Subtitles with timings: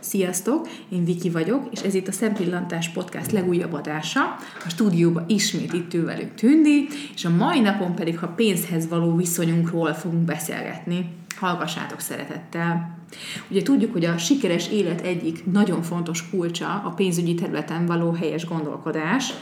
[0.00, 4.20] Sziasztok, én Viki vagyok, és ez itt a Szempillantás Podcast legújabb adása.
[4.64, 9.16] A stúdióban ismét itt ül velünk Tündi, és a mai napon pedig a pénzhez való
[9.16, 11.16] viszonyunkról fogunk beszélgetni.
[11.36, 12.96] Hallgassátok szeretettel!
[13.50, 18.46] Ugye tudjuk, hogy a sikeres élet egyik nagyon fontos kulcsa a pénzügyi területen való helyes
[18.46, 19.32] gondolkodás,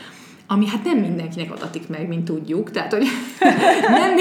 [0.47, 3.07] ami hát nem mindenkinek adatik meg, mint tudjuk, tehát hogy
[4.01, 4.15] nem,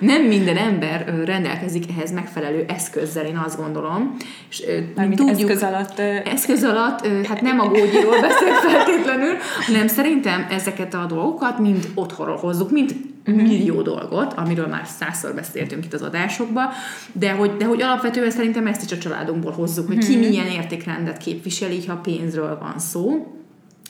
[0.00, 4.16] nem minden ember rendelkezik ehhez megfelelő eszközzel, én azt gondolom.
[4.50, 4.62] És,
[4.96, 5.98] mint tudjuk, eszköz alatt...
[6.24, 9.34] Eszköz alatt, hát nem a gógyiról beszél feltétlenül,
[9.66, 13.48] hanem szerintem ezeket a dolgokat mind otthonról hozzuk, mind uh-huh.
[13.48, 16.68] millió dolgot, amiről már százszor beszéltünk itt az adásokban,
[17.12, 20.28] de hogy, de hogy alapvetően szerintem ezt is a családunkból hozzuk, hogy ki uh-huh.
[20.28, 23.26] milyen értékrendet képviseli, ha pénzről van szó.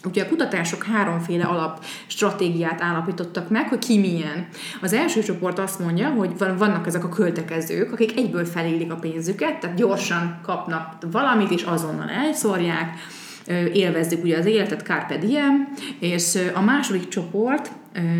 [0.04, 4.48] Ugye a kutatások háromféle alap stratégiát állapítottak meg, hogy ki milyen.
[4.82, 9.60] Az első csoport azt mondja, hogy vannak ezek a költekezők, akik egyből felélik a pénzüket,
[9.60, 12.98] tehát gyorsan kapnak valamit, és azonnal elszórják,
[13.72, 15.68] élvezzük ugye az életet, carpe diem,
[15.98, 17.70] és a második csoport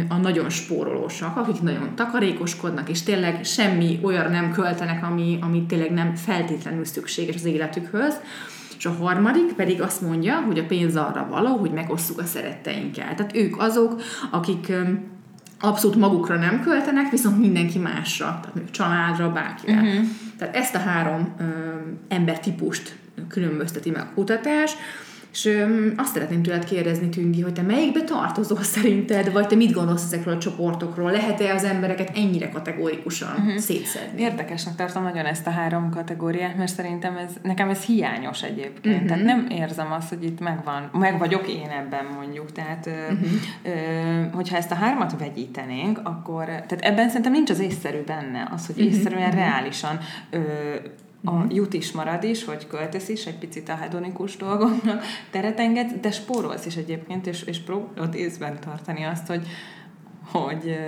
[0.08, 5.90] a nagyon spórolósak, akik nagyon takarékoskodnak, és tényleg semmi olyan nem költenek, ami, ami tényleg
[5.90, 8.14] nem feltétlenül szükséges az életükhöz.
[8.78, 13.14] És a harmadik pedig azt mondja, hogy a pénz arra való, hogy megosszuk a szeretteinkkel.
[13.14, 14.72] Tehát ők azok, akik
[15.60, 19.80] abszolút magukra nem költenek, viszont mindenki másra, tehát mondjuk családra, bárkire.
[19.80, 20.04] Uh-huh.
[20.38, 21.44] Tehát ezt a három ö,
[22.08, 22.96] embertípust
[23.28, 24.72] különbözteti meg a kutatás,
[25.38, 30.04] és azt szeretném tőled kérdezni, Tündi, hogy te melyikbe tartozol szerinted, vagy te mit gondolsz
[30.04, 31.10] ezekről a csoportokról?
[31.10, 33.56] Lehet-e az embereket ennyire kategórikusan uh-huh.
[33.56, 34.22] szétszedni?
[34.22, 38.94] Érdekesnek tartom nagyon ezt a három kategóriát, mert szerintem ez, nekem ez hiányos egyébként.
[38.94, 39.08] Uh-huh.
[39.08, 42.52] Tehát nem érzem azt, hogy itt megvan, meg vagyok én ebben mondjuk.
[42.52, 43.28] Tehát, uh-huh.
[43.62, 43.70] ö,
[44.32, 48.76] hogyha ezt a hármat vegyítenénk, akkor, tehát ebben szerintem nincs az észszerű benne, az, hogy
[48.78, 48.94] uh-huh.
[48.94, 49.38] észszerűen uh-huh.
[49.38, 49.98] reálisan
[50.30, 50.38] ö,
[51.24, 51.54] a uh-huh.
[51.54, 56.10] jut is marad is, hogy költesz is egy picit a hedonikus dolgoknak teret enged, de
[56.10, 59.46] spórolsz is egyébként, és, és próbálod észben tartani azt, hogy,
[60.30, 60.78] hogy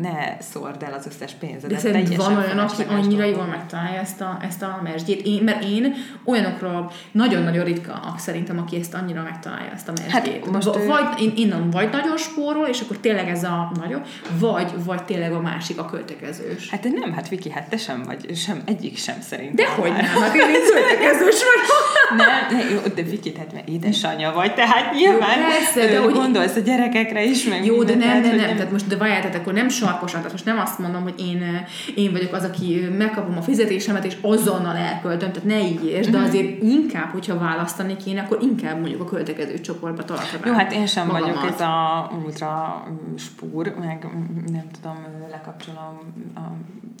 [0.00, 1.70] ne szórd el az összes pénzed.
[1.70, 5.26] De szerintem van olyan, aki annyira jól megtalálja ezt a, ezt a mesdjét.
[5.26, 5.94] Én, mert én
[6.24, 10.44] olyanokról nagyon-nagyon ritka szerintem, aki ezt annyira megtalálja, ezt a mesdjét.
[10.44, 14.02] Hát, most vagy, én, én vagy nagyon spórol, és akkor tényleg ez a nagyon,
[14.38, 16.70] vagy, vagy tényleg a másik a költekezős.
[16.70, 19.54] Hát nem, hát Viki, hát te sem vagy, sem, egyik sem szerintem.
[19.54, 21.68] De hogy nem, hát én így költekezős vagy.
[22.26, 26.12] nem, ne, jó, de Viki, tehát mert édesanyja vagy, tehát nyilván jó, persze, de hogy
[26.12, 29.44] gondolsz a gyerekekre is, meg Jó, de nem, nem, nem, tehát most de várjál, tehát
[29.50, 33.36] akkor nem sarkosan, tehát most nem azt mondom, hogy én, én vagyok az, aki megkapom
[33.36, 36.26] a fizetésemet, és azonnal elköltöm, tehát ne így értsd, de mhm.
[36.26, 40.42] azért inkább, hogyha választani kéne, akkor inkább mondjuk a költekező csoportba tartanám.
[40.44, 41.34] Jó, hát én sem magamat.
[41.34, 42.82] vagyok ez a ultra
[43.18, 44.06] spúr, meg
[44.52, 44.96] nem tudom,
[45.30, 45.98] lekapcsolom
[46.34, 46.40] a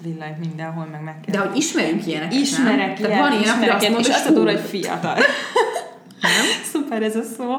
[0.02, 1.34] villanyt mindenhol, meg meg kell.
[1.42, 2.86] De hogy ismerünk ilyeneket, Ismerek nem?
[2.86, 5.16] ilyen, Tehát van ilyen, mondja, és azt tudod, hogy fiatal.
[6.20, 6.46] Nem?
[6.72, 7.56] Szuper ez a szó.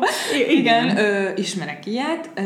[0.49, 2.41] Igen, Igen ö, ismerek ilyet, ö,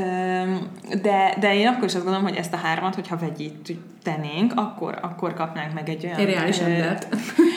[1.01, 3.17] de, de én akkor is azt gondolom, hogy ezt a hármat, hogyha
[4.05, 6.17] vegyítenénk, akkor, akkor kapnánk meg egy olyan...
[6.17, 7.07] Egy reális embert.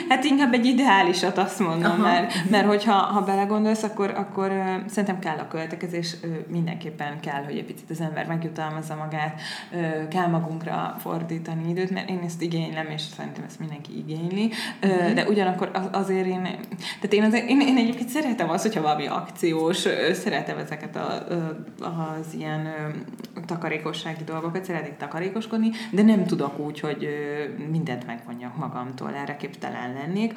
[0.09, 2.03] Hát inkább egy ideálisat azt mondom, Aha.
[2.03, 4.53] mert, mert hogyha ha belegondolsz, akkor, akkor
[4.87, 6.17] szerintem kell a költekezés,
[6.47, 9.41] mindenképpen kell, hogy egy picit az ember megjutalmazza magát,
[10.11, 14.51] kell magunkra fordítani időt, mert én ezt igénylem, és szerintem ezt mindenki igényli,
[14.87, 15.15] mm.
[15.15, 18.83] de ugyanakkor az, azért én, tehát én, azért, én, én egyébként szeretem szeretem az, hogyha
[18.83, 19.77] valami akciós,
[20.13, 21.27] szeretem ezeket a,
[21.81, 22.69] az ilyen
[23.47, 27.09] takarékossági dolgokat, szeretnék takarékoskodni, de nem tudok úgy, hogy
[27.71, 30.32] mindent megvonjak magamtól, erre képtelen lennék.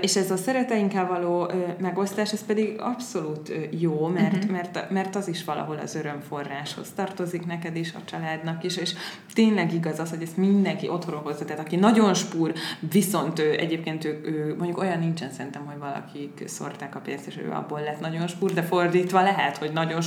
[0.00, 1.50] És ez a szereteinkkel való
[1.80, 4.50] megosztás, ez pedig abszolút jó, mert, uh-huh.
[4.50, 8.92] mert, mert az is valahol az örömforráshoz tartozik neked is, a családnak is, és
[9.32, 12.52] tényleg igaz az, hogy ezt mindenki otthonról hozza, tehát aki nagyon spúr,
[12.92, 17.36] viszont ő, egyébként ő, ő mondjuk olyan nincsen szerintem, hogy valakik szórták a pénzt, és
[17.36, 20.00] ő abból lett nagyon spúr, de fordítva lehet, hogy nagyon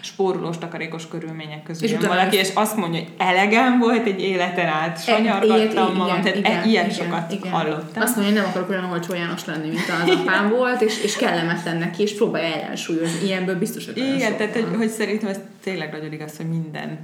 [0.00, 4.66] spórolós, takarékos körülmények közül és jön valaki, és azt mondja, hogy elegem volt egy életen
[4.66, 7.52] át, sanyargattam magam, tehát igen, ilyen igen, sokat igen.
[7.52, 8.02] hallottam.
[8.02, 11.16] Azt mondja, hogy nem akarok olyan olcsó János lenni, mint az apám volt, és, és
[11.16, 13.26] kellemetlen neki, és próbálja ellensúlyozni.
[13.26, 16.98] Ilyenből biztos, hogy Igen, tehát hogy, hogy szerintem ez tényleg nagyon igaz, hogy minden,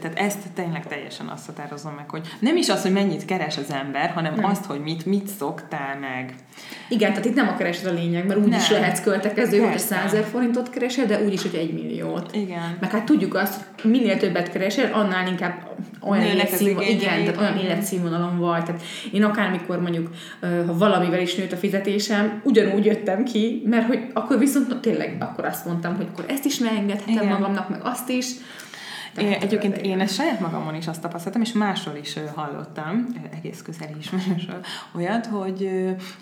[0.00, 3.70] tehát ezt tényleg teljesen azt határozom meg, hogy nem is az, hogy mennyit keres az
[3.70, 4.44] ember, hanem nem.
[4.44, 6.34] azt, hogy mit, mit szoktál meg.
[6.88, 8.58] Igen, tehát itt nem a keresed a lényeg, mert úgy nem.
[8.58, 12.34] is lehetsz költekező, hogy 100 forintot keresel, de úgy is, hogy egy milliót.
[12.34, 12.76] Igen.
[12.80, 15.72] Meg hát tudjuk azt, minél többet keresel, annál inkább
[16.04, 18.64] olyan, életszínvonal, igen, tehát olyan életszínvonalon vagy.
[18.64, 18.82] Tehát
[19.12, 20.08] én akármikor mondjuk,
[20.40, 25.44] ha valamivel is nőtt a fizetésem, ugyanúgy jöttem ki, mert hogy akkor viszont tényleg akkor
[25.44, 27.26] azt mondtam, hogy akkor ezt is megengedhetem igen.
[27.26, 28.26] magamnak, meg azt is.
[29.16, 33.06] Én, egyébként én ezt saját magamon is azt tapasztaltam, és másról is hallottam,
[33.36, 34.64] egész közeli ismerősről,
[34.94, 35.70] olyat, hogy,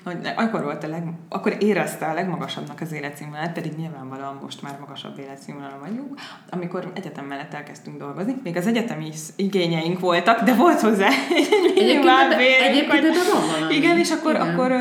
[0.05, 4.77] hogy akkor volt a leg, akkor érezte a legmagasabbnak az életszínvonalát, pedig nyilvánvalóan most már
[4.81, 6.15] magasabb életszínvonalon vagyunk,
[6.51, 8.35] amikor egyetem mellett elkezdtünk dolgozni.
[8.43, 12.61] Még az egyetemi igényeink voltak, de volt hozzá egy minimálbér.
[12.61, 13.75] Egyébként ebben van valami.
[13.75, 14.49] Igen, és akkor, igen.
[14.49, 14.73] akkor,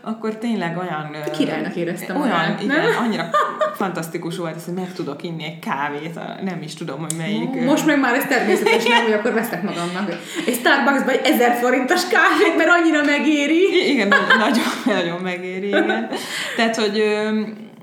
[0.00, 1.16] akkor tényleg olyan...
[1.32, 3.30] Királynak éreztem Olyan, magát, igen, annyira
[3.74, 7.55] fantasztikus volt, hogy meg tudok inni egy kávét, nem is tudom, hogy melyik.
[7.64, 10.12] Most meg már ez természetes nem, hogy akkor veszek magamnak
[10.46, 13.90] egy Starbucksba egy ezer forintos kávét, mert annyira megéri.
[13.92, 14.08] Igen,
[14.38, 16.08] nagyon, nagyon megéri, igen.
[16.56, 17.02] Tehát, hogy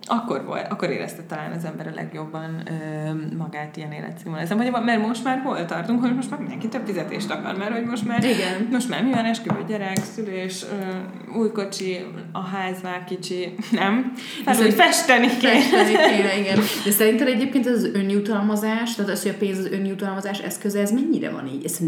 [0.06, 4.84] akkor, volt, akkor érezte talán az ember a legjobban ö, magát ilyen életszínvonalon.
[4.84, 8.08] Mert most már hol tartunk, hogy most már mindenki több fizetést akar, mert hogy most
[8.08, 8.68] már, igen.
[8.72, 14.14] most már mi van esküvő, gyerek, szülés, ö, új kocsi, a ház már kicsi, nem?
[14.44, 15.60] Tehát, hogy festeni kéne.
[15.60, 16.60] Festeni kéne, igen.
[16.86, 20.92] De szerinted egyébként ez az önjutalmazás, tehát az, hogy a pénz az önjutalmazás eszköze, ez
[20.92, 21.66] mennyire van így?
[21.66, 21.80] Ez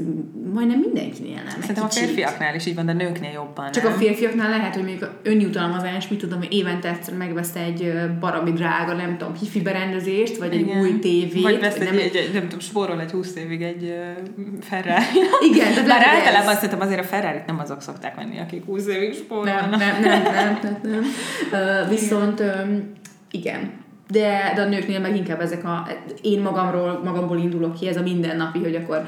[0.53, 1.59] majdnem mindenkinél nem.
[1.59, 3.71] Szerintem a férfiaknál is így van, de nőknél jobban.
[3.71, 3.94] Csak nem?
[3.94, 8.93] a férfiaknál lehet, hogy mondjuk önjutalmazás, mit tudom, hogy évente egyszer megvesz egy baromi drága,
[8.93, 10.69] nem tudom, hifi berendezést, vagy Igen.
[10.69, 11.41] egy új tévét.
[11.41, 13.95] Vagy vesz egy, nem, egy, egy, nem tudom, spórol egy 20 évig egy
[14.61, 15.03] Ferrari.
[15.51, 15.73] Igen.
[15.73, 19.13] Tehát Bár általában azt szerintem azért a ferrari nem azok szokták menni, akik 20 évig
[19.13, 19.69] spórolnak.
[19.69, 21.03] Nem, nem, nem, nem, nem, nem.
[21.51, 22.91] Uh, viszont um,
[23.31, 23.71] igen,
[24.11, 25.87] de, de a nőknél meg inkább ezek a,
[26.21, 29.05] én magamról, magamból indulok ki, ez a mindennapi, hogy akkor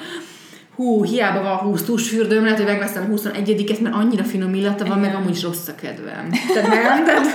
[0.76, 5.16] hú, hiába van 20 tusfürdőm, lehet, hogy megveszem 21-et, mert annyira finom illata van, meg
[5.16, 6.30] amúgy rossz a kedvem.
[6.54, 7.28] Tehát nem, tehát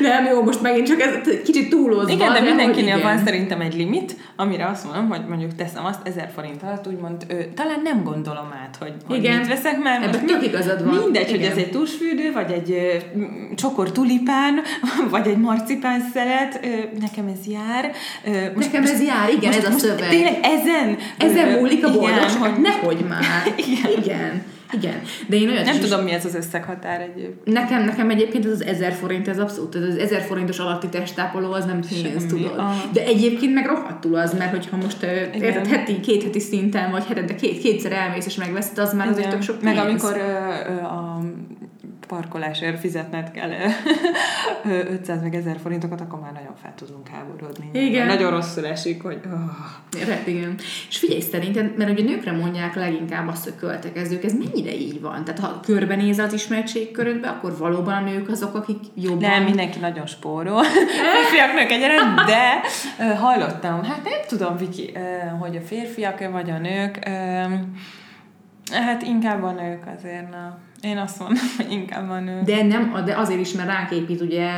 [0.00, 2.12] nem, jó, most megint csak ez kicsit túlozva.
[2.12, 6.30] Igen, de mindenkinél van szerintem egy limit, amire azt mondom, hogy mondjuk teszem azt ezer
[6.34, 9.38] forint alatt, úgymond ő, talán nem gondolom át, hogy, hogy igen.
[9.38, 10.94] mit veszek, mert Ebben most tök igazad van.
[10.94, 11.40] Mindegy, igen.
[11.40, 13.20] hogy ez egy tusfürdő, vagy egy ö,
[13.54, 14.60] csokor tulipán,
[15.10, 16.68] vagy egy marcipán szelet, ö,
[17.00, 17.92] nekem ez jár.
[18.24, 20.08] Ö, most, nekem ez jár, igen, most, ez a szöveg.
[20.08, 20.96] Tényleg ezen.
[21.18, 23.54] Ezen múlik a boldogság, hogy nehogy már.
[23.66, 24.02] igen.
[24.02, 24.53] igen.
[24.72, 25.02] Igen.
[25.28, 26.04] De én olyat Nem tudom, is...
[26.04, 27.44] mi ez az összeghatár egyébként.
[27.44, 31.52] Nekem, nekem egyébként ez az 1000 forint, ez abszolút, ez az 1000 forintos alatti testápoló,
[31.52, 32.58] az nem pénz, tudod.
[32.58, 32.74] A...
[32.92, 37.34] De egyébként meg rohadtul az, mert hogyha most érted, heti, két heti szinten, vagy hetente
[37.34, 39.74] két, kétszer elmész és megveszed, az már azért tök sok pénz.
[39.74, 41.20] Meg amikor ö, ö, a
[42.14, 43.50] parkolásért fizetned kell
[44.64, 47.70] 500 meg 1000 forintokat, akkor már nagyon fel tudunk háborodni.
[47.72, 48.06] Igen.
[48.06, 49.20] Nagyon rosszul esik, hogy...
[49.26, 50.00] Oh.
[50.00, 50.54] Érett, igen.
[50.88, 55.24] És figyelj, szerinted, mert ugye nőkre mondják leginkább azt, hogy költekezők, ez mennyire így van?
[55.24, 59.30] Tehát ha körbenéz az ismertségkörödbe, akkor valóban a nők azok, akik jobban...
[59.30, 60.62] Nem, mindenki nagyon spórol.
[61.10, 61.94] Férfiaknak egyre,
[62.26, 62.60] de
[63.14, 64.92] hallottam, hát nem tudom, Viki,
[65.40, 67.08] hogy a férfiak vagy a nők,
[68.72, 70.58] hát inkább a nők azért, na.
[70.84, 72.40] Én azt mondom, hogy inkább van ő.
[72.44, 74.50] De, nem, de azért is, mert ránk épít ugye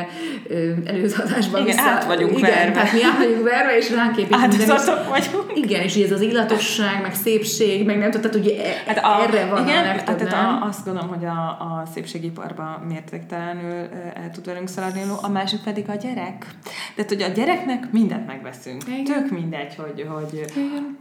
[0.84, 1.88] előzadásban Igen, vissza.
[1.88, 2.72] át vagyunk igen, verve.
[2.72, 5.50] tehát mi át vagyunk verve, és ránk épít Áldozatok vagyunk.
[5.54, 9.68] Igen, és ez az illatosság, meg szépség, meg nem ugye e- hát a, erre van
[9.68, 14.68] igen, a legtöbb, tehát a, azt gondolom, hogy a, a szépségiparban mértéktelenül el tud velünk
[14.68, 16.46] szaladni, a másik pedig a gyerek.
[16.94, 18.82] Tehát, hogy a gyereknek mindent megveszünk.
[18.88, 19.04] Igen.
[19.04, 20.44] Tök mindegy, hogy, hogy,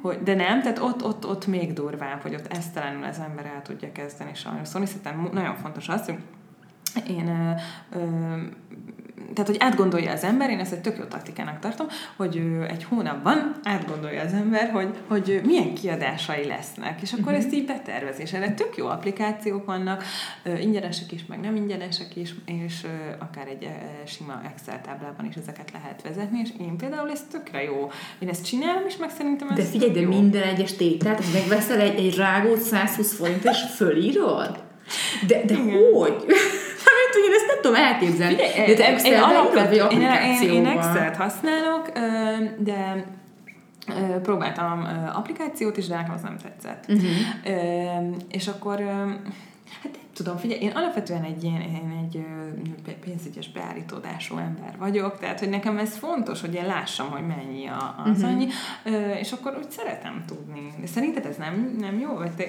[0.02, 3.62] hogy, de nem, tehát ott, ott, ott még durvább, hogy ott esztelenül az ember el
[3.64, 4.68] tudja kezdeni sajnos.
[4.68, 4.82] Szóval
[5.32, 6.18] nagyon fontos az, hogy
[7.08, 7.52] én ö,
[7.98, 8.38] ö,
[9.34, 13.56] tehát, hogy átgondolja az ember, én ezt egy tök jó taktikának tartom, hogy egy hónapban
[13.64, 17.38] átgondolja az ember, hogy, hogy milyen kiadásai lesznek, és akkor uh-huh.
[17.38, 18.22] ezt így betervezi.
[18.22, 20.04] És erre tök jó applikációk vannak,
[20.60, 22.86] ingyenesek is, meg nem ingyenesek is, és
[23.20, 23.70] akár egy
[24.06, 27.90] sima Excel táblában is ezeket lehet vezetni, és én például ez tökre jó.
[28.20, 30.10] Én ezt csinálom, és meg szerintem ez De figyelj, de jó.
[30.10, 34.65] minden egyes tételt, megveszel egy, egy rágót 120 forint, és fölírod?
[35.28, 35.56] De, de
[35.94, 36.26] hogy?
[36.86, 38.36] Hát én ezt nem tudom elképzelni.
[38.36, 40.02] Figyelj, de te Excel én, alapvetően, én,
[40.42, 41.92] én, én Excel-t használok,
[42.58, 43.06] de
[44.22, 46.86] próbáltam applikációt is, de nekem az nem tetszett.
[46.88, 48.16] Uh-huh.
[48.32, 48.80] És akkor
[49.84, 52.26] Hát tudom, figyelj, én alapvetően egy ilyen, én egy
[53.06, 58.18] pénzügyes beállítódású ember vagyok, tehát, hogy nekem ez fontos, hogy én lássam, hogy mennyi az
[58.18, 58.30] uh-huh.
[58.30, 58.48] annyi,
[59.20, 60.74] és akkor úgy szeretem tudni.
[60.86, 62.14] Szerinted ez nem, nem jó?
[62.14, 62.44] Vagy te,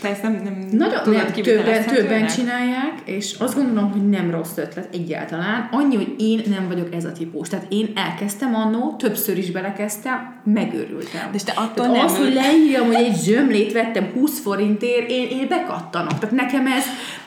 [0.00, 4.30] te ezt nem, nem Nagyon, tudod nem, többen, többen csinálják, és azt gondolom, hogy nem
[4.30, 5.68] rossz ötlet egyáltalán.
[5.72, 7.48] Annyi, hogy én nem vagyok ez a típus.
[7.48, 11.32] Tehát én elkezdtem annó, többször is belekezdtem, megőrültem.
[11.32, 15.28] De te attól Tehát nem az, hogy leírjam, hogy egy zsömlét vettem 20 forintért, én,
[15.28, 16.18] én bekattanok.
[16.18, 16.84] Tehát nekem ez,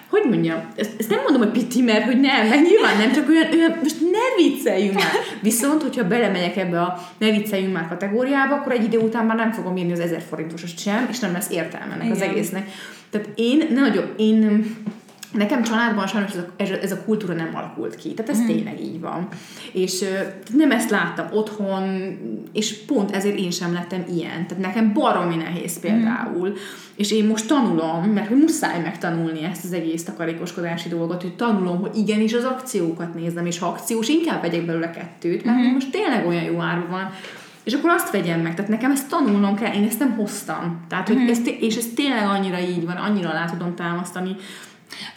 [0.10, 3.30] hogy mondjam, ezt, ezt nem mondom, hogy piti, mert hogy nem, mert nyilván nem, csak
[3.30, 5.14] olyan, olyan most ne vicceljünk már.
[5.42, 9.52] Viszont, hogyha belemegyek ebbe a ne vicceljünk már kategóriába, akkor egy idő után már nem
[9.52, 12.70] fogom írni az 1000 forintosat sem, és nem lesz értelme ennek az egésznek.
[13.10, 14.66] Tehát én nagyon, én
[15.36, 18.46] Nekem családban sajnos ez a, ez, a, kultúra nem alakult ki, tehát ez mm.
[18.46, 19.28] tényleg így van.
[19.74, 20.04] És
[20.54, 21.84] nem ezt láttam otthon,
[22.54, 24.48] és pont ezért én sem lettem ilyen.
[24.48, 26.50] Tehát nekem baromi nehéz például.
[26.50, 26.54] Mm.
[26.96, 31.80] És én most tanulom, mert hogy muszáj megtanulni ezt az egész takarékoskodási dolgot, hogy tanulom,
[31.80, 35.74] hogy igenis az akciókat nézem, és ha akciós, inkább vegyek belőle kettőt, mert mm.
[35.74, 37.12] most tényleg olyan jó árva van,
[37.64, 38.56] és akkor azt vegyem meg.
[38.56, 40.86] Tehát nekem ezt tanulnom kell, én ezt nem hoztam.
[40.90, 41.28] Tehát, hogy mm.
[41.28, 44.36] ez, és ez tényleg annyira így van, annyira lá tudom támasztani,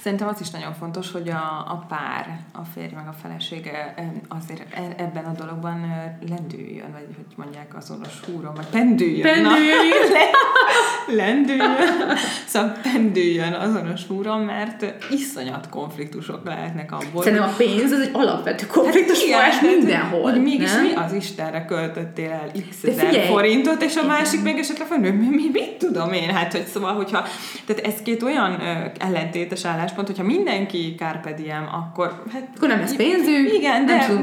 [0.00, 3.94] Szerintem az is nagyon fontos, hogy a, a pár, a férj meg a felesége
[4.28, 5.80] azért e, ebben a dologban
[6.28, 9.22] lendüljön, vagy hogy mondják azonos húron, vagy pendüljön.
[9.22, 9.76] Pendüljön.
[10.10, 12.16] Na, lendüljön.
[12.46, 17.22] Szóval pendüljön azonos húron, mert iszonyat konfliktusok lehetnek abból.
[17.22, 20.22] Szerintem a pénz az egy alapvető konfliktus hát forrás mindenhol.
[20.22, 20.84] Hogy mégis nem?
[20.84, 24.16] mi az Istenre költöttél el x ezer forintot, és a igen.
[24.16, 26.34] másik meg esetleg mondja, mi, mi, mit tudom én?
[26.34, 27.24] Hát, hogy szóval, hogyha,
[27.66, 28.60] tehát ez két olyan
[28.98, 32.48] ellentétes álláspont, hogyha mindenki carpe diem, akkor hát...
[32.56, 34.22] Akkor nem lesz pénzünk, igen, de, nem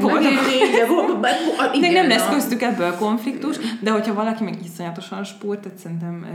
[1.20, 1.28] de,
[1.72, 6.26] de, de nem lesz köztük ebből konfliktus, de hogyha valaki meg iszonyatosan spúrt, tehát szerintem,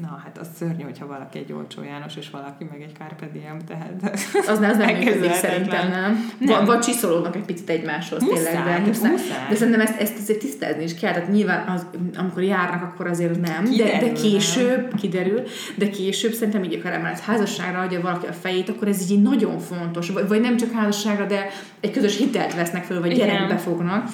[0.00, 3.58] na hát az szörnyű, hogyha valaki egy olcsó János, és valaki meg egy carpe diem,
[3.66, 4.18] tehát...
[4.46, 6.30] Az, az nem működik szerintem, nem.
[6.38, 6.64] nem.
[6.64, 9.48] Vagy csiszolódnak egy picit egymáshoz muszáj, tényleg, de, muszáj.
[9.48, 13.40] de szerintem ezt, ezt azért tisztázni is kell, tehát nyilván az, amikor járnak, akkor azért
[13.40, 14.98] nem, kiderül, de, de később nem.
[15.00, 15.42] kiderül,
[15.74, 19.58] de később szerintem így akár emelet házasságra adja valaki a fejét, akkor ez így nagyon
[19.58, 21.48] fontos, vagy, vagy nem csak házasságra, de
[21.80, 24.08] egy közös hitelt vesznek föl, vagy gyerekbe fognak,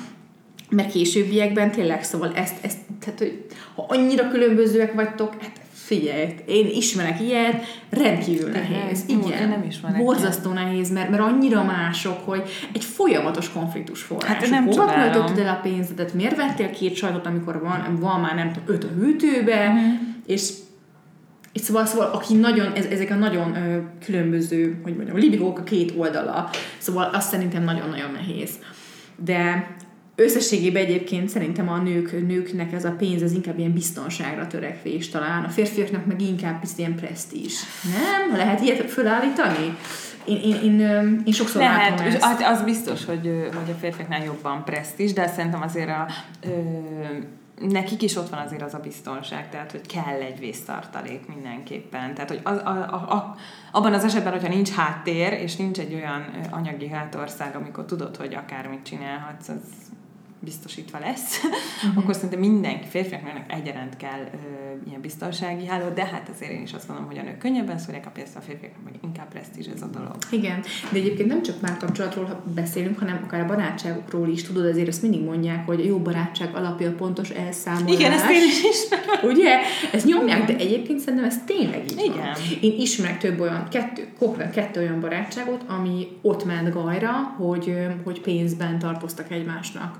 [0.70, 6.66] mert későbbiekben tényleg, szóval ezt, ezt tehát, hogy ha annyira különbözőek vagytok, hát figyelj, én
[6.66, 9.04] ismerek ilyet, rendkívül nehéz.
[9.06, 10.64] Igen, én nem ismerek Borzasztó ilyet.
[10.64, 14.30] nehéz, mert, mert annyira mások, hogy egy folyamatos konfliktus forrás.
[14.30, 16.14] Hát nem Hova költötted el a pénzedet?
[16.14, 19.92] Miért vettél két sajtot, amikor van, van már nem tudom, öt a hűtőbe, uh-huh.
[20.26, 20.52] és
[21.56, 25.58] és szóval, szóval aki nagyon, ez, ezek a nagyon ö, különböző, hogy mondjam, a libigók
[25.58, 28.50] a két oldala, szóval azt szerintem nagyon-nagyon nehéz.
[29.24, 29.70] De
[30.14, 35.44] összességében egyébként szerintem a nők, nőknek ez a pénz, ez inkább ilyen biztonságra törekvés talán,
[35.44, 37.54] a férfiaknak meg inkább ilyen presztízs.
[37.82, 38.36] Nem?
[38.36, 39.76] Lehet ilyet fölállítani?
[40.24, 42.22] Én, én, én, én sokszor Lehet, látom ezt.
[42.22, 46.06] Az, az biztos, hogy, hogy a férfiaknál jobban presztízs, de szerintem azért a
[46.44, 46.48] ö,
[47.60, 52.14] nekik is ott van azért az a biztonság, tehát hogy kell egy vésztartalék mindenképpen.
[52.14, 53.36] Tehát, hogy az, a, a, a,
[53.72, 58.34] abban az esetben, hogyha nincs háttér, és nincs egy olyan anyagi hátország, amikor tudod, hogy
[58.34, 59.60] akármit csinálhatsz, az
[60.46, 61.98] biztosítva lesz, uh-huh.
[61.98, 66.72] akkor szerintem mindenki, férfiaknak egyaránt kell ö, ilyen biztonsági háló, de hát azért én is
[66.72, 69.82] azt mondom, hogy a nők könnyebben szólják a pénzt, a férfiaknak meg inkább presztízs ez
[69.82, 70.16] a dolog.
[70.30, 70.60] Igen,
[70.92, 75.02] de egyébként nem csak már kapcsolatról beszélünk, hanem akár a barátságokról is, tudod, azért azt
[75.02, 77.94] mindig mondják, hogy a jó barátság alapja pontos elszámolás.
[77.94, 79.30] Igen, ezt én is ismerem.
[79.30, 79.58] Ugye?
[79.92, 82.16] Ez nyomják, de egyébként szerintem ez tényleg így Igen.
[82.16, 82.34] Van.
[82.60, 88.20] Én ismerek több olyan, kettő, konkrét kettő olyan barátságot, ami ott ment gajra, hogy, hogy
[88.20, 89.98] pénzben tartoztak egymásnak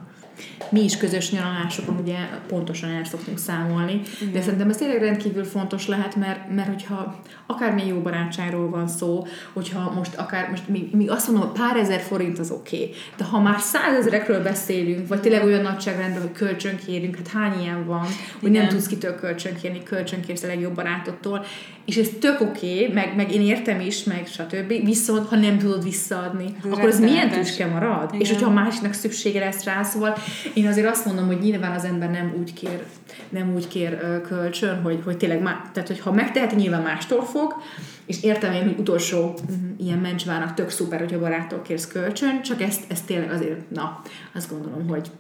[0.71, 2.17] mi is közös nyaralásokon ugye
[2.49, 4.33] pontosan el szoktunk számolni, Igen.
[4.33, 9.27] de szerintem ez tényleg rendkívül fontos lehet, mert, mert hogyha akármilyen jó barátságról van szó,
[9.53, 13.25] hogyha most akár, most még, még azt mondom, pár ezer forint az oké, okay, de
[13.25, 18.07] ha már százezerekről beszélünk, vagy tényleg olyan nagyságrendben, hogy kölcsönkérünk, hát hány ilyen van,
[18.41, 18.63] hogy Igen.
[18.63, 21.45] nem tudsz kitől kölcsönkérni, kölcsönkérsz a legjobb barátottól,
[21.87, 24.69] és ez tök oké, okay, meg, meg én értem is, meg stb.
[24.85, 28.09] Viszont, ha nem tudod visszaadni, ez akkor az milyen tüske marad?
[28.09, 28.21] Igen.
[28.21, 30.17] És hogyha a másiknak szüksége lesz rá, szóval
[30.55, 32.85] én azért azt mondom, hogy nyilván az ember nem úgy kér,
[33.29, 37.63] nem úgy kér kölcsön, hogy, hogy tényleg, má, tehát hogyha megteheti, nyilván mástól fog,
[38.07, 42.63] és értem én, hogy utolsó uh-huh, ilyen mencsvának tök szuper, hogyha baráttól kérsz kölcsön, csak
[42.63, 44.03] ezt, ezt tényleg azért, na,
[44.35, 45.11] azt gondolom, hogy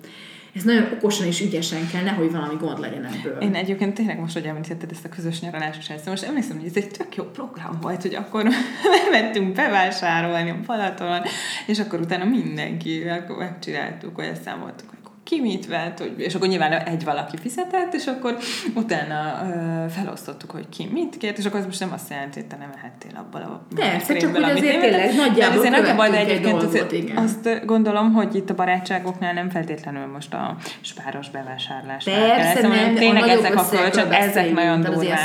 [0.56, 3.40] ez nagyon okosan és ügyesen kell, nehogy valami gond legyen ebből.
[3.40, 6.76] Én egyébként tényleg most, hogy említetted ezt a közös nyaralásos ezt, most emlékszem, hogy ez
[6.76, 8.48] egy tök jó program volt, hogy akkor
[9.10, 11.22] mentünk bevásárolni a Balatonon,
[11.66, 13.02] és akkor utána mindenki
[13.38, 14.95] megcsináltuk, hogy ezt számoltuk,
[15.26, 18.36] ki mit vett, hogy, és akkor nyilván egy valaki fizetett, és akkor
[18.74, 22.48] utána ö, felosztottuk, hogy ki mit kért, és akkor az most nem azt jelenti, hogy
[22.48, 26.16] te nem ehettél abból a Persze, csak hogy azért tényleg nagyjából de követtünk baj, de
[26.18, 27.16] egyébként dolgot, igen.
[27.16, 32.04] azt gondolom, hogy itt a barátságoknál nem feltétlenül most a spáros bevásárlás.
[32.04, 35.18] Persze, nem, nem, tényleg ezek a kölcsön, ezek nagyon durvák.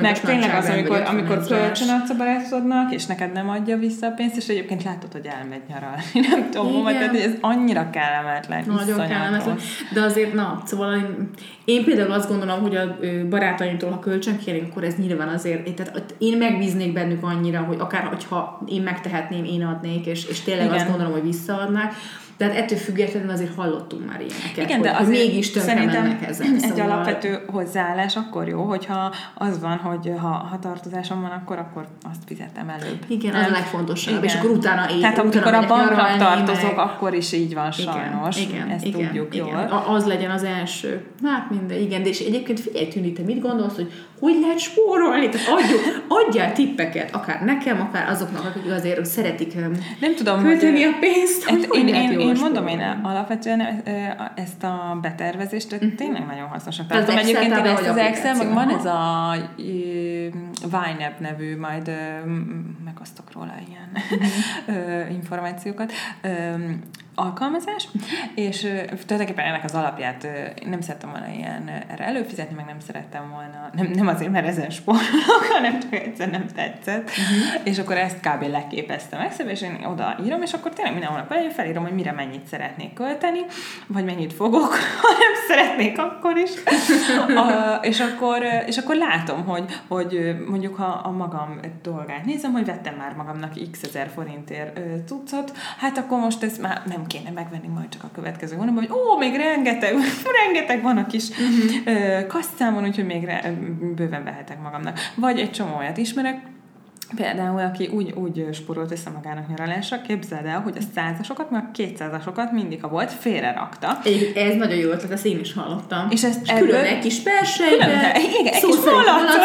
[0.00, 4.10] Meg tényleg az, amikor, amikor kölcsön adsz a barátodnak, és neked nem adja vissza a
[4.10, 9.31] pénzt, és egyébként látod, hogy elmegy nyaralni, nem tudom, tehát ez annyira kellemetlen, nagyon kellemetlen
[9.32, 9.58] kellemetlen.
[9.92, 11.28] De azért, na, szóval én,
[11.64, 12.96] én például azt gondolom, hogy a
[13.28, 18.04] barátaimtól, ha kölcsön kérünk, akkor ez nyilván azért, tehát én megbíznék bennük annyira, hogy akár,
[18.04, 20.76] hogyha én megtehetném, én adnék, és, és tényleg Igen.
[20.76, 21.94] azt gondolom, hogy visszaadnák,
[22.36, 26.46] tehát ettől függetlenül azért hallottunk már ilyeneket, Igen, hogy, de az mégis tönkre mennek ezek.
[26.46, 26.90] Egy szóval...
[26.90, 32.22] alapvető hozzáállás akkor jó, hogyha az van, hogy ha, ha tartozásom van, akkor, akkor azt
[32.26, 33.04] fizetem előbb.
[33.06, 34.14] Igen, az a legfontosabb.
[34.14, 34.24] Igen.
[34.24, 35.00] És akkor utána én.
[35.00, 36.78] Tehát amikor a banknak tartozok, meg...
[36.78, 38.40] akkor is így van sajnos.
[38.40, 39.46] Igen, igen, Ezt igen, tudjuk igen.
[39.46, 39.84] jól.
[39.88, 41.04] Az legyen az első.
[41.24, 42.02] Hát minden, igen.
[42.02, 45.28] De és egyébként figyelj, Tündi, te mit gondolsz, hogy hogy lehet spórolni?
[45.28, 49.54] Tehát adjuk, adjál tippeket, akár nekem, akár azoknak, akik azért szeretik
[50.00, 51.44] nem tudom, költeni a pénzt.
[51.44, 53.82] Hogy, hogy én, én, én mondom, én alapvetően
[54.34, 55.94] ezt a betervezést uh-huh.
[55.94, 57.16] tényleg nagyon hasznosak tartom.
[57.16, 61.90] Egyébként én ezt az Excel, meg van ez a YNAB nevű, majd
[62.84, 63.90] megosztok róla ilyen
[64.66, 65.12] uh-huh.
[65.12, 65.92] információkat
[67.14, 67.88] alkalmazás,
[68.34, 68.58] és
[69.06, 70.28] tulajdonképpen ennek az alapját
[70.66, 74.70] nem szerettem volna ilyen erre előfizetni, meg nem szerettem volna, nem, nem azért, mert ezen
[74.70, 77.60] spórolok, hanem csak egyszer nem tetszett, uh-huh.
[77.64, 78.42] és akkor ezt kb.
[78.50, 82.12] leképeztem Excelbe, és én oda írom, és akkor tényleg minden hónap elején felírom, hogy mire
[82.12, 83.40] mennyit szeretnék költeni,
[83.86, 86.50] vagy mennyit fogok, ha nem szeretnék, akkor is.
[87.42, 92.64] a, és, akkor, és akkor látom, hogy, hogy mondjuk ha a magam dolgát nézem, hogy
[92.64, 97.30] vettem már magamnak x ezer forintért cuccot, hát akkor most ez már nem nem kéne
[97.30, 99.94] megvenni majd csak a következő hónapban, hogy ó, még rengeteg,
[100.44, 102.26] rengeteg van a kis uh-huh.
[102.26, 103.54] kasszámon, úgyhogy még re,
[103.94, 104.98] bőven vehetek magamnak.
[105.14, 106.40] Vagy egy csomó olyat ismerek,
[107.14, 111.70] Például, aki úgy, úgy sporolt össze magának nyaralásra, képzeld el, hogy a százasokat, meg a
[111.72, 113.98] kétszázasokat mindig, ha volt, félre rakta.
[114.34, 116.06] Ez nagyon jó ötlet, ezt én is hallottam.
[116.10, 117.84] És, ezt és ebből, külön egy kis persejbe,
[118.40, 118.76] igen, egy kis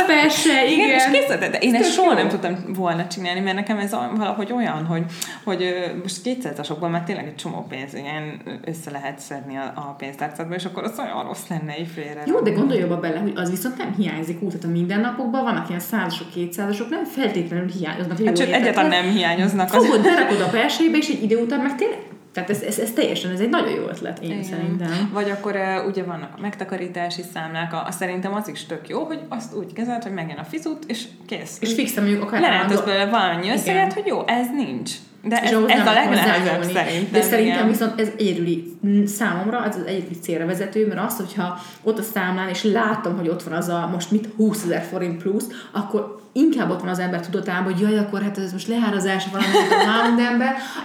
[0.08, 0.86] persej, igen.
[0.86, 0.98] igen.
[0.98, 2.18] És készített, de én ezt soha jó.
[2.18, 5.04] nem tudtam volna csinálni, mert nekem ez valahogy olyan, hogy,
[5.44, 10.56] hogy most kétszázasokban már tényleg egy csomó pénz, igen, össze lehet szedni a, a pénztárcádba,
[10.56, 12.24] és akkor az olyan rossz lenne így félre.
[12.26, 15.70] Jó, de gondolj jobban bele, hogy az viszont nem hiányzik úgy, tehát a mindennapokban vannak
[15.70, 18.26] ilyen százasok, kétszázasok, nem feltétlenül feltétlenül hiányoznak.
[18.26, 19.70] Hát sőt, egyáltalán nem hiányoznak.
[19.70, 22.00] Fogod, berakod a persejbe, és egy idő után meg tényleg
[22.34, 24.44] tehát ez, ez, ez teljesen, ez egy nagyon jó ötlet, én Igen.
[24.44, 25.10] szerintem.
[25.14, 29.04] Vagy akkor uh, ugye vannak a megtakarítási számlák, a, a, szerintem az is tök jó,
[29.04, 31.58] hogy azt úgy kezelt, hogy megjön a fizut, és kész.
[31.60, 34.92] És fixem mondjuk akár Lehet belőle valami összeget, hogy jó, ez nincs.
[35.28, 37.12] De ez, ez a legnehezebb szerintem.
[37.12, 37.68] De szerintem igen.
[37.68, 38.74] viszont ez egyedüli
[39.06, 43.28] számomra, ez az egyedüli célra vezető, mert azt, hogyha ott a számlán, és látom, hogy
[43.28, 47.00] ott van az a most mit 20 ezer forint plusz, akkor inkább ott van az
[47.00, 50.16] ember tudatában, hogy jaj, akkor hát ez most lehárazás valami a három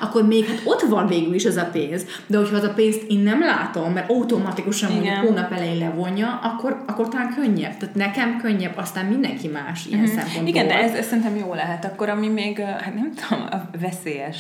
[0.01, 2.07] akkor még hát ott van végül is ez a pénz.
[2.27, 5.03] De hogyha az a pénzt én nem látom, mert automatikusan Igen.
[5.03, 7.77] mondjuk hónap elején levonja, akkor, akkor talán könnyebb.
[7.77, 10.15] Tehát nekem könnyebb, aztán mindenki más ilyen mm-hmm.
[10.15, 10.47] szempontból.
[10.47, 11.85] Igen, de ez, ez szerintem jó lehet.
[11.85, 14.32] Akkor ami még, hát nem tudom, a veszélyes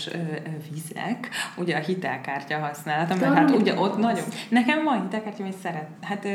[0.71, 4.25] vizek, ugye a hitelkártya használat, mert hát ugye ott nagyon...
[4.49, 6.27] Nekem van hitelkártya, amit szeret, hát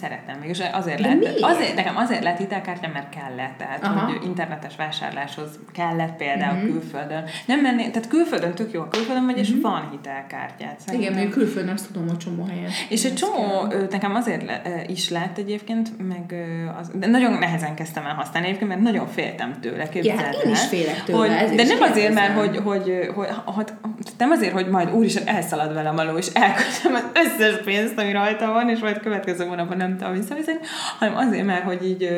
[0.00, 4.06] szeretem még, és azért de lehet, azért, nekem azért lett hitelkártya, mert kellett, tehát Aha.
[4.06, 6.70] hogy internetes vásárláshoz kellett például uh-huh.
[6.70, 7.24] külföldön.
[7.46, 9.62] Nem mennék, tehát külföldön tök jó, a külföldön vagy, és uh-huh.
[9.62, 10.80] van hitelkártyát.
[10.80, 11.12] Szerintem.
[11.12, 12.70] Igen, mert külföldön azt tudom, hogy csomó helyen.
[12.88, 13.86] És egy csomó, kell.
[13.90, 16.34] nekem azért le, is lett egyébként, meg
[16.80, 20.42] az, de nagyon nehezen kezdtem el használni egyébként, mert nagyon féltem tőle, képzeld ja, hát
[20.44, 21.18] én is félek tőle.
[21.18, 23.68] Hogy, de nem azért, mert hogy, hogy, hogy, hogy,
[24.18, 28.52] nem azért, hogy majd úristen elszalad velem alól, és elköltöm az összes pénzt, ami rajta
[28.52, 30.66] van, és majd következő hónapban nem tudom visszavizetni,
[30.98, 32.08] hanem azért, mert hogy így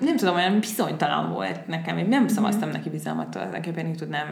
[0.00, 2.72] nem tudom, olyan bizonytalan volt nekem, én nem szavaztam mm.
[2.72, 4.26] neki bizalmat, tulajdonképpen így tudnám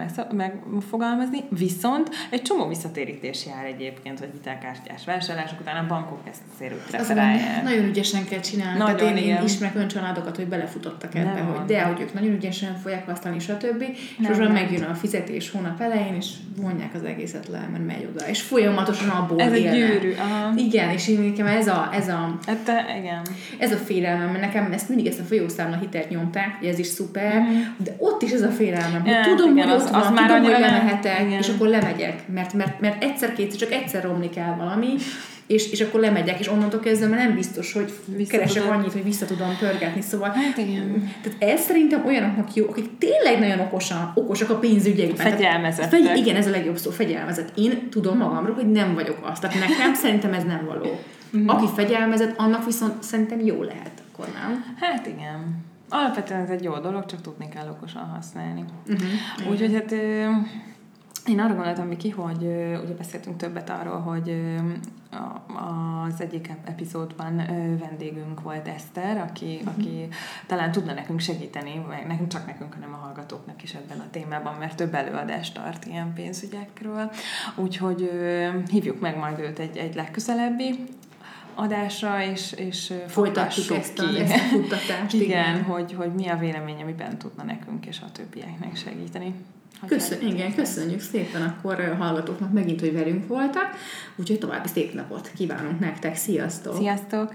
[0.72, 6.74] megfogalmazni, viszont egy csomó visszatérítés jár egyébként, hogy hitelkártyás vásárlások után a bankok ezt azért
[6.74, 7.62] preferálják.
[7.62, 8.78] Nagyon ügyesen kell csinálni.
[8.78, 12.14] Nagyon Tehát én, én ismerek olyan családokat, hogy belefutottak ebbe, nem hogy de, hogy ők
[12.14, 13.82] nagyon ügyesen fogják használni, stb.
[14.20, 18.28] És most megjön a fizetés hónap elején, és vonják az egészet le, mert megy oda.
[18.28, 19.72] És folyamatosan abból Ez élnek.
[19.72, 20.14] egy gyűrű.
[20.18, 20.52] Aha.
[20.56, 23.22] Igen, és én nekem ez a, ez a, hát, igen.
[23.58, 26.86] ez a félelmem, mert nekem ezt mindig ezt a folyószámla hitelt nyomták, hogy ez is
[26.86, 27.60] szuper, mm.
[27.76, 30.10] de ott is ez a félelmem, hogy ja, tudom, igen, hogy ott az, van, az
[30.10, 31.38] már tudom, hogy lemehetek, igen.
[31.38, 34.96] és akkor lemegyek, mert, mert, mert egyszer-kétszer csak egyszer romlik el valami,
[35.48, 37.92] és, és akkor lemegyek, és onnantól kezdve már nem biztos, hogy
[38.28, 40.00] keresek annyit, hogy vissza tudom pörgetni.
[40.00, 41.12] Szóval hát igen.
[41.22, 45.30] Tehát ez szerintem olyanoknak jó, akik tényleg nagyon okosan, okosak a pénzügyeikben.
[45.30, 45.88] Fegyelmezett.
[45.88, 47.52] Fegy, igen, ez a legjobb szó, fegyelmezett.
[47.54, 49.38] Én tudom magamról, hogy nem vagyok az.
[49.38, 51.00] Tehát nekem szerintem ez nem való.
[51.36, 51.48] Mm-hmm.
[51.48, 54.76] Aki fegyelmezett, annak viszont szerintem jó lehet akkor nem?
[54.80, 55.64] Hát igen.
[55.88, 58.64] Alapvetően ez egy jó dolog, csak tudni kell okosan használni.
[58.86, 59.50] Uh-huh.
[59.50, 59.92] Úgyhogy hát
[61.26, 62.42] Én arra gondoltam, Viki, hogy
[62.84, 64.56] ugye beszéltünk többet arról, hogy
[66.08, 67.36] az egyik epizódban
[67.78, 69.72] vendégünk volt Eszter, aki, uh-huh.
[69.76, 70.08] aki
[70.46, 74.76] talán tudna nekünk segíteni, nekünk csak nekünk, hanem a hallgatóknak is ebben a témában, mert
[74.76, 77.10] több előadást tart ilyen pénzügyekről.
[77.56, 78.10] Úgyhogy
[78.70, 80.84] hívjuk meg majd őt egy, egy legközelebbi
[81.58, 84.20] adásra, és, és folytatjuk ezt, ki.
[84.20, 85.14] ezt a futtatást.
[85.22, 85.62] igen, igen.
[85.62, 89.34] Hogy, hogy mi a véleménye, miben tudna nekünk és a többieknek segíteni.
[89.86, 93.74] Köszön, igen, köszönjük szépen akkor a hallgatóknak megint, hogy velünk voltak,
[94.16, 96.76] úgyhogy további szép napot kívánunk nektek, sziasztok!
[96.76, 97.34] Sziasztok!